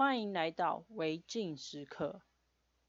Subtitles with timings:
[0.00, 2.22] 欢迎来到为静时刻。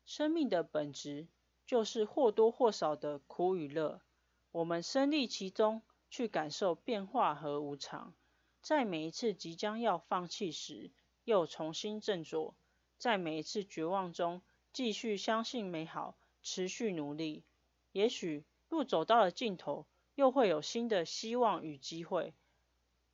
[0.06, 1.27] 生命的本质
[1.65, 3.99] 就是或多或少的苦与乐，
[4.54, 8.13] 我们身历其中，去感受变化和无常。
[8.62, 10.89] 在每一次即将要放弃时，
[11.26, 12.55] 又重新振作；
[12.97, 14.41] 在每一次绝望中，
[14.71, 17.43] 继续相信美好，持续努力。
[17.91, 19.86] 也许路走到了尽头，
[20.16, 22.34] 又会有新的希望与机会。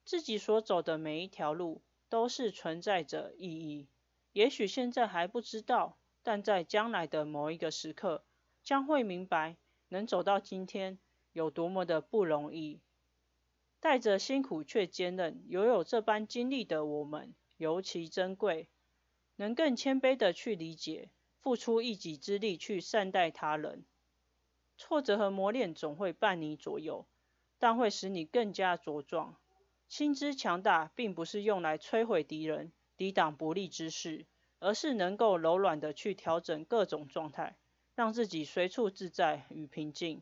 [0.06, 3.88] 自己所走的每一条路都是存在着意义。
[4.34, 8.24] 也许现在还不知道，但在将来的某一个时刻，
[8.64, 9.58] 将会明白
[9.90, 11.00] 能走到今天
[11.32, 12.82] 有多么的不容易。
[13.80, 18.70] 带着辛苦却坚韧，拥有这般经历的我们尤其珍贵。
[19.36, 23.86] 能更谦卑的去理解，付出一己之力去善待他人。
[24.78, 27.08] 挫折和磨练总会伴你左右，
[27.60, 29.38] 但会使你更加茁壮。
[29.88, 34.26] 心之强大，并不是用来摧毁敌人、抵挡不利之事，
[34.60, 37.58] 而是能够柔软的去调整各种状态，
[37.96, 40.22] 让自己随处自在与平静。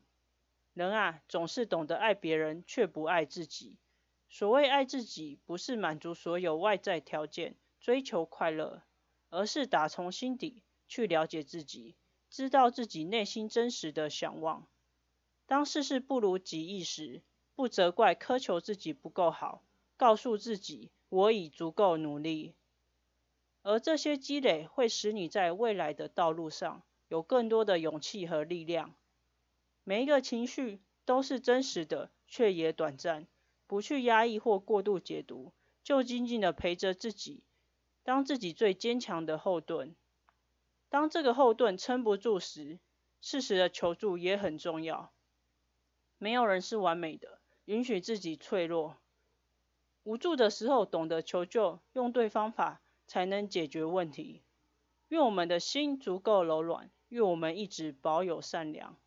[0.74, 3.78] 人啊，总是懂得爱别人，却不爱自己。
[4.30, 8.84] 所谓爱自己，不是满足所有外在条件，追求快乐，
[9.30, 11.96] 而是打从心底去了解自己，
[12.30, 14.68] 知道自己内心真实的想望。
[15.46, 17.24] 当事事不如己意时，
[17.56, 19.64] 不责怪、苛求自己不够好，
[19.96, 22.54] 告诉自己我已足够努力，
[23.64, 28.94] 而这些积累会使你在未来的道路上有更多的勇气和力量。
[29.86, 33.26] 每一个情绪都是真实的，却也短暂，
[33.68, 37.44] 不去压抑或过度解读，就静静的陪着自己，
[38.04, 39.96] 当自己最坚强的后盾。
[40.90, 42.80] 当这个后盾撑不住时，
[43.22, 45.14] 适时的求助也很重要。
[46.18, 47.35] 没有人是完美的。
[47.66, 48.98] 允许自己脆弱、
[50.04, 54.44] 无助的时候，懂得求救，用对方法才能解决问题。
[55.08, 58.98] 愿我们的心足够柔软，愿我们一直保有善良。